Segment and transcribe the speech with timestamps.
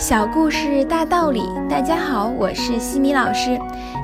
[0.00, 3.60] 小故事大道理，大家好，我是西米老师。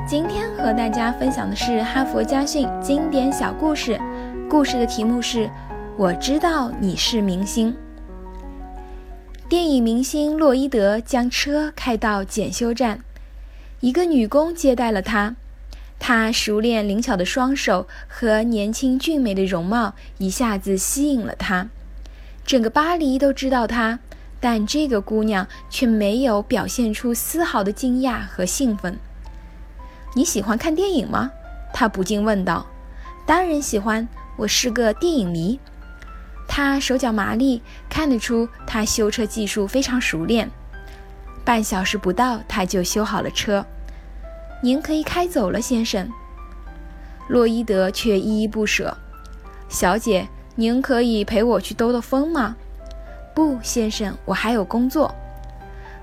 [0.06, 3.98] 今天和大家分享的是哈佛家训经典小故事，
[4.46, 5.48] 故事的题目是
[5.96, 7.74] “我知道你是明星”。
[9.48, 13.00] 电影明星洛伊德将车开到检修站，
[13.80, 15.34] 一个女工接待了他。
[15.98, 21.68] 她熟练灵巧的双手和年轻俊美的容貌一下子吸引了他，
[22.44, 24.00] 整个巴黎都知道他。
[24.40, 28.98] 但这个姑娘却没有表现出丝毫的惊讶和兴奋。
[30.14, 31.30] 你喜欢看电影吗？
[31.72, 32.66] 她不禁问道。
[33.26, 35.58] 当然喜欢，我是个电影迷。
[36.48, 40.50] 她手脚麻利，看得出她修车技术非常熟练。
[41.44, 43.66] 半小时不到，她就修好了车。
[44.62, 46.08] 您可以开走了，先生。
[47.28, 48.96] 洛伊德却依依不舍。
[49.68, 52.56] 小姐，您可以陪我去兜兜风吗？
[53.36, 55.14] 不，先生，我还有工作。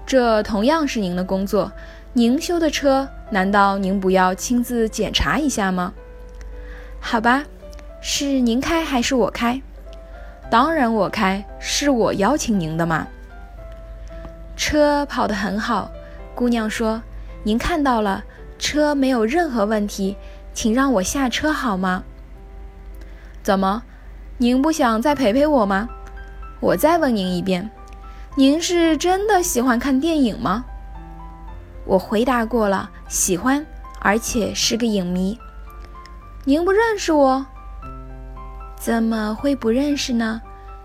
[0.05, 1.71] 这同样是您的工作。
[2.13, 5.91] 您修的车，难道您不要亲自检查一下吗？
[6.99, 7.43] 好吧，
[7.99, 9.59] 是您开还是我开？
[10.51, 13.07] 当然我开，是我邀请您的嘛。
[14.55, 15.89] 车跑得很好，
[16.35, 17.01] 姑娘说
[17.41, 18.23] ：“您看到了，
[18.59, 20.15] 车没有任何问题，
[20.53, 22.03] 请让我下车好吗？”
[23.41, 23.81] 怎么，
[24.37, 25.89] 您不想再陪陪我吗？
[26.63, 27.69] 我再问您一遍，
[28.37, 30.63] 您是真的喜欢看电影吗？
[31.83, 33.65] 我回答过了，喜欢，
[33.99, 35.37] 而且是个影迷。
[36.45, 37.45] 您不认识我？
[38.77, 40.41] 怎么会不认识呢？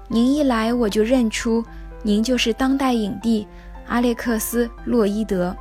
[0.08, 1.64] 您一来我就认出，
[2.02, 3.46] 您就是当代影帝
[3.86, 5.54] 阿列克斯·洛伊德。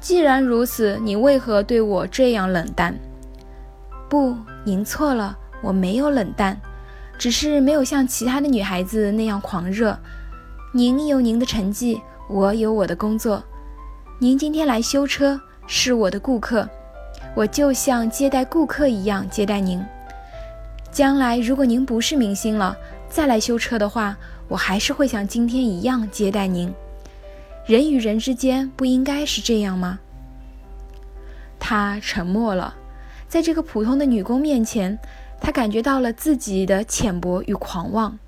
[0.00, 2.98] 既然如此，你为何对我这样冷淡？
[4.08, 6.58] 不，您错了，我没有冷淡。
[7.18, 9.98] 只是没有像其他的女孩子那样狂热。
[10.72, 13.42] 您有您的成绩，我有我的工作。
[14.18, 16.68] 您今天来修车，是我的顾客，
[17.34, 19.84] 我就像接待顾客一样接待您。
[20.90, 22.76] 将来如果您不是明星了，
[23.08, 24.16] 再来修车的话，
[24.48, 26.72] 我还是会像今天一样接待您。
[27.66, 29.98] 人与人之间不应该是这样吗？
[31.58, 32.74] 他沉默了，
[33.26, 34.98] 在这个普通的女工面前。
[35.44, 38.18] 他感觉到了自己的浅薄与狂妄。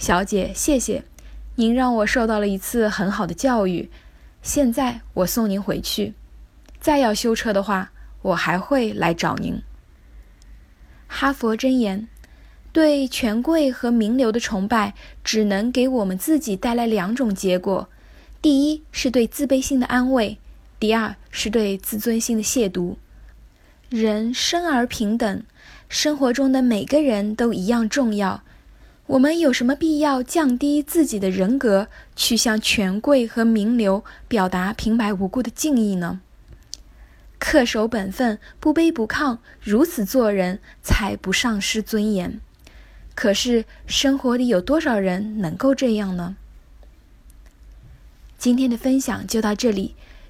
[0.00, 1.04] 小姐，谢谢，
[1.54, 3.88] 您让我受到了一次很好的教育。
[4.42, 6.14] 现在我送您回去。
[6.80, 7.92] 再要修车的话，
[8.22, 9.62] 我还会来找您。
[11.06, 12.08] 哈佛箴言：
[12.72, 17.88] 对权贵和名流的崇拜，只能给我们自己带来两种结果：
[18.42, 20.38] 第一是对自卑心的安慰；
[20.80, 22.96] 第二是对自尊心的亵渎。
[23.92, 25.42] 人生而平等。
[25.86, 28.42] 生活中的每个人都一样重要，
[29.06, 36.22] 我们有什么必要降低自己的人格，去向权贵和名流表达平白无故的敬意呢？
[37.38, 42.40] 恪守本分，不卑不亢，如此做人才不丧失尊严。
[43.14, 46.36] 可是生活里有多少人能够这样呢？
[48.38, 49.94] 今天的分享就到这里。